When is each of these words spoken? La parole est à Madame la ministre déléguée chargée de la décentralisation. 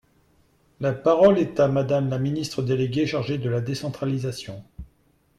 La 0.79 0.93
parole 0.93 1.37
est 1.37 1.59
à 1.59 1.67
Madame 1.67 2.09
la 2.09 2.17
ministre 2.17 2.63
déléguée 2.63 3.05
chargée 3.05 3.37
de 3.37 3.47
la 3.51 3.61
décentralisation. 3.61 4.63